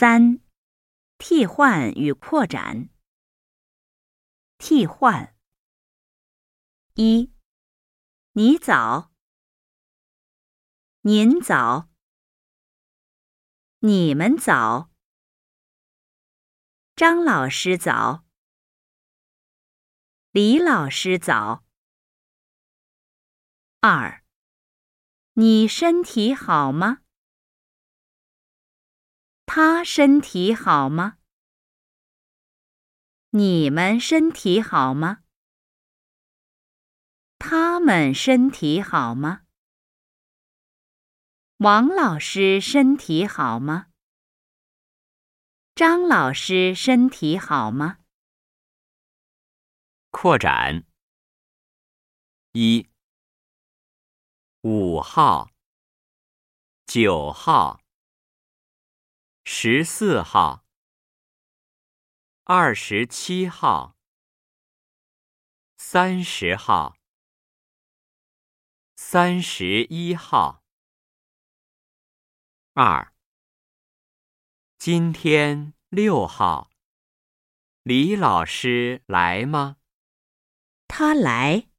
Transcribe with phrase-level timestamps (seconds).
[0.00, 0.40] 三、
[1.18, 2.88] 替换与扩展。
[4.56, 5.36] 替换：
[6.94, 7.34] 一、
[8.32, 9.12] 你早，
[11.02, 11.90] 您早，
[13.80, 14.90] 你们早，
[16.96, 18.24] 张老师早，
[20.30, 21.62] 李老师早。
[23.80, 24.24] 二、
[25.34, 27.02] 你身体好吗？
[29.52, 31.18] 他身体好吗？
[33.30, 35.24] 你们身体好吗？
[37.36, 39.42] 他们身体好吗？
[41.56, 43.88] 王老师身体好吗？
[45.74, 47.98] 张老师身体好吗？
[50.12, 50.84] 扩展：
[52.52, 52.88] 一、
[54.60, 55.50] 五号、
[56.86, 57.80] 九号。
[59.52, 60.64] 十四号、
[62.44, 63.96] 二十七号、
[65.76, 66.96] 三十号、
[68.94, 70.62] 三十一号。
[72.74, 73.12] 二、
[74.78, 76.70] 今天六号，
[77.82, 79.78] 李老师来吗？
[80.86, 81.69] 他来。